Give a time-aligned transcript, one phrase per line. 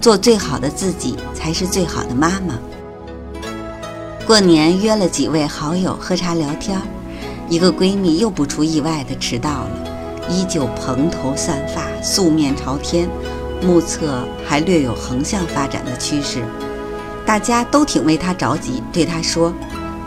[0.00, 2.58] 做最好的自己才是最好的妈妈。
[4.26, 6.80] 过年约了几位好友喝茶聊天，
[7.48, 9.70] 一个闺蜜又不出意外的迟到了，
[10.30, 13.08] 依旧蓬头散发、素面朝天，
[13.60, 16.42] 目测还略有横向发展的趋势。
[17.26, 19.52] 大家都挺为她着急，对她说：“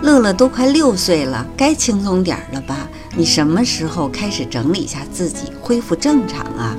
[0.01, 2.87] 乐乐都快六岁了，该轻松点了吧？
[3.15, 6.75] 你什么时候开始整理一下自己，恢复正常啊？”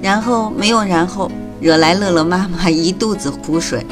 [0.00, 1.30] 然后没有然后。
[1.64, 3.86] 惹来乐乐妈妈一肚子苦水。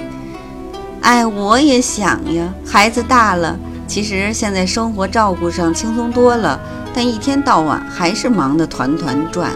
[1.00, 6.60] 哎，我也想呀，孩子大了，其实现在生活照顾上轻松多了，
[6.92, 9.52] 但一天到晚还是忙得团团转，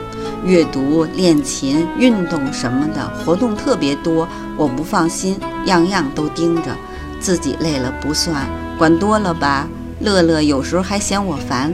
[0.46, 4.26] 阅读、练琴、运动什么的活动特别多，
[4.56, 6.74] 我不放心，样样都盯着，
[7.20, 8.46] 自己累了不算，
[8.78, 9.69] 管多了吧？
[10.00, 11.70] 乐乐有时候还嫌我烦，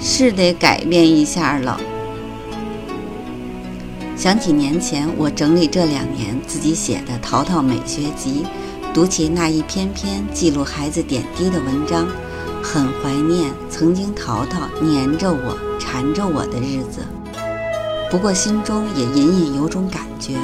[0.00, 1.78] 是得改变一下了。
[4.22, 8.46] 想起年前我整理这两年自己写的《淘淘美学集》，
[8.94, 12.06] 读起那一篇篇记录孩子点滴的文章，
[12.62, 17.00] 很怀念曾经淘淘黏着我、缠着我的日子。
[18.12, 20.36] 不过心中也隐隐有种感觉，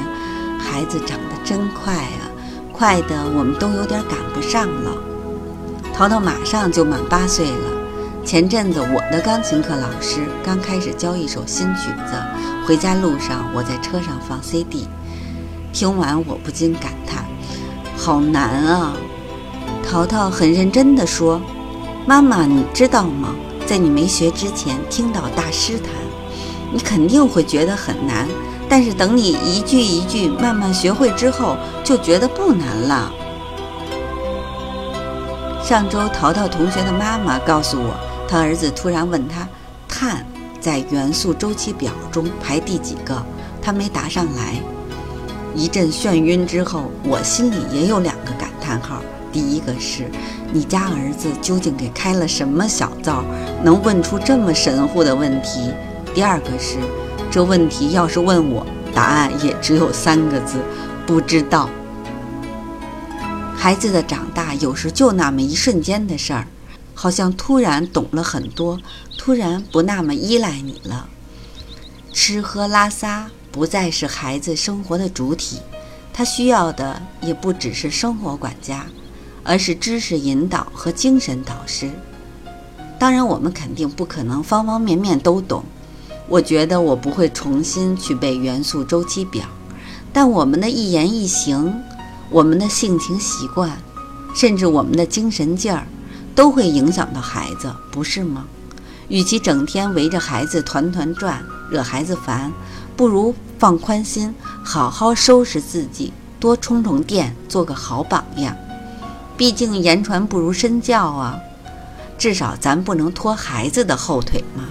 [0.59, 2.27] 孩子长得真快啊，
[2.73, 4.91] 快的我们都有点赶不上了。
[5.93, 7.78] 淘淘马上就满八岁了。
[8.29, 12.13] 前阵子，我的钢琴课老师刚开始教一首新曲子，
[12.63, 14.87] 回家路上我在车上放 CD，
[15.73, 17.25] 听完我不禁感叹：
[17.97, 18.93] 好难啊！
[19.83, 21.41] 淘淘很认真地说
[22.05, 23.33] ：“妈妈，你知道吗？
[23.65, 25.89] 在你没学之前，听到大师弹，
[26.71, 28.27] 你肯定会觉得很难，
[28.69, 33.11] 但是等你一句一句慢慢学会之后，就觉得不难了。”
[35.65, 38.08] 上周，淘淘同学的妈妈告诉我。
[38.29, 39.49] 他儿子突然问他
[39.89, 40.23] ：“碳
[40.61, 43.19] 在元素周期表中排第几个？”
[43.59, 44.53] 他没答上来。
[45.55, 49.01] 一阵眩晕之后，我心里也有两个感叹号：
[49.33, 50.07] 第一个是，
[50.53, 53.23] 你家儿子究竟给开了什么小灶，
[53.63, 55.71] 能问出这么神乎的问题？
[56.13, 56.77] 第二个是，
[57.31, 58.63] 这问题要是问我，
[58.93, 60.59] 答案也只有三个字：
[61.07, 61.67] 不知道。
[63.57, 66.45] 孩子的长大，有时就那么一瞬间的事儿。
[67.01, 68.77] 好像突然懂了很多，
[69.17, 71.07] 突然不那么依赖你了。
[72.11, 75.61] 吃喝拉撒不再是孩子生活的主体，
[76.11, 78.85] 他需要的也不只是生活管家，
[79.45, 81.89] 而是知识引导和精神导师。
[82.99, 85.63] 当然，我们肯定不可能方方面面都懂。
[86.27, 89.45] 我觉得我不会重新去背元素周期表，
[90.11, 91.81] 但我们的一言一行，
[92.29, 93.81] 我们的性情习惯，
[94.35, 95.87] 甚至我们的精神劲儿。
[96.39, 98.45] 都会影响到孩子，不是吗？
[99.09, 102.49] 与其整天围着孩子团团转，惹孩子烦，
[102.95, 104.33] 不如放宽心，
[104.63, 108.55] 好好收拾自己，多充充电，做个好榜样。
[109.35, 111.37] 毕竟言传不如身教啊，
[112.17, 114.63] 至少咱不能拖孩子的后腿嘛。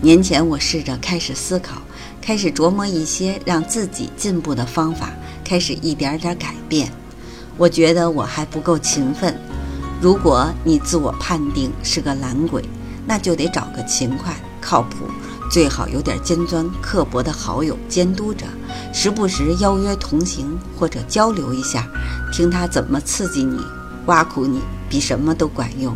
[0.00, 1.82] 年前我试着开始思考，
[2.22, 5.10] 开始琢磨一些让自己进步的方法，
[5.44, 6.90] 开始一点点改变。
[7.56, 9.38] 我觉得我还不够勤奋。
[10.00, 12.64] 如果你自我判定是个懒鬼，
[13.06, 15.06] 那就得找个勤快、靠谱、
[15.50, 18.46] 最好有点尖酸刻薄的好友监督着，
[18.92, 21.88] 时不时邀约同行或者交流一下，
[22.32, 23.60] 听他怎么刺激你、
[24.06, 25.94] 挖苦你，比什么都管用。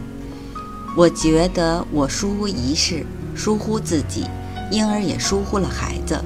[0.97, 4.27] 我觉得我疏忽仪式，疏忽自己，
[4.71, 6.23] 因而也疏忽了孩子。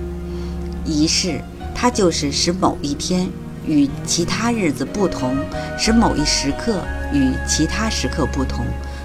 [0.84, 1.40] 仪式，
[1.74, 3.30] 它就是使某一天。
[3.66, 5.36] 与其他日子不同，
[5.78, 8.64] 使某一时刻与其他时刻不同，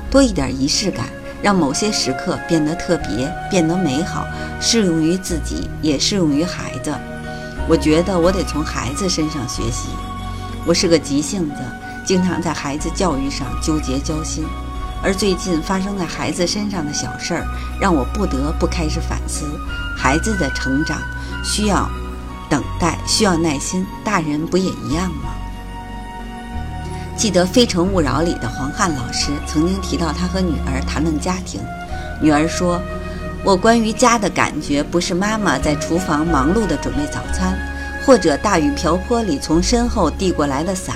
[0.10, 1.06] 多一点仪式感，
[1.42, 4.26] 让某些时刻变得特别，变得美好，
[4.62, 6.94] 适用于自己，也适用于孩子。
[7.68, 9.90] 我觉得我得从孩子身上学习。
[10.66, 11.56] 我是个急性子，
[12.06, 14.46] 经常在孩子教育上纠结焦心，
[15.04, 17.46] 而最近发生在孩子身上的小事儿，
[17.80, 19.46] 让我不得不开始反思：
[19.96, 21.00] 孩子的成长
[21.44, 21.90] 需要。
[22.50, 25.32] 等待需要耐心，大人不也一样吗？
[27.18, 31.62] 记得《非诚勿扰》里的黄汉老师曾经提到，他和女儿谈论家庭。
[32.22, 32.82] 女儿说
[33.44, 37.58] ：“我关于家的感觉，不是妈妈在厨房忙碌地准备早餐，
[38.06, 40.96] 或者大雨瓢泼里从身后递过来的伞，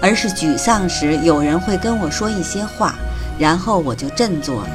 [0.00, 2.94] 而是沮丧时有人会跟我说一些话，
[3.38, 4.70] 然后我就振作了。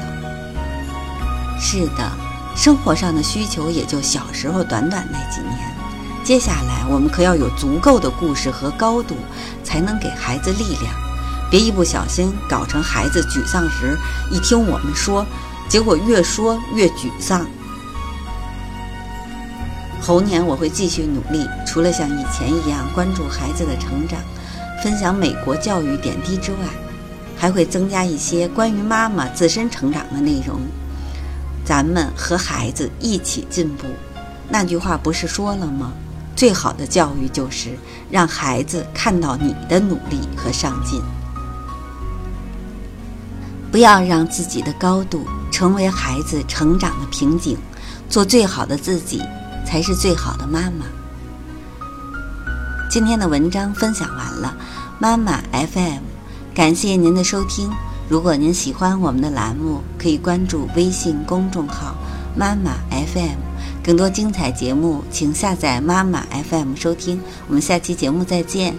[1.58, 2.10] 是的，
[2.56, 5.58] 生活上的需求也就小时候短短那几年。
[6.24, 9.16] 接下来我们可要有足够的故事和高度，
[9.64, 10.94] 才能给孩子力量。
[11.50, 13.98] 别一不小心搞成孩子沮丧时
[14.30, 15.26] 一听我们说，
[15.68, 17.44] 结果越说越沮丧。
[20.00, 24.20] 猴年我会继续努力，除了像以前一样关注孩子的成长，
[24.82, 26.58] 分享美国教育点滴之外，
[27.36, 30.60] 还会增加一些关于妈妈自身成长的内容。
[31.64, 33.86] 咱们和孩子一起进步，
[34.48, 35.92] 那句话不是说了吗？
[36.42, 37.78] 最好的教育就是
[38.10, 41.00] 让孩子看到你的努力和上进。
[43.70, 47.56] 不要让自己的高度成为孩子成长的瓶颈，
[48.08, 49.22] 做最好的自己。
[49.64, 50.84] 才是最好的妈妈。
[52.90, 54.52] 今天的文章分享完了，
[54.98, 56.02] 妈妈 FM，
[56.52, 57.70] 感谢您的收听。
[58.08, 61.94] 如果您喜欢我们的栏目，可以关注微信公众号
[62.36, 63.38] “妈妈 FM”，
[63.82, 67.20] 更多精彩节目，请下载妈妈 FM 收听。
[67.48, 68.74] 我们下期节目再见。